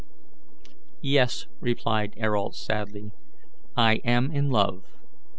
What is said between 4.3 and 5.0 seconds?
in love.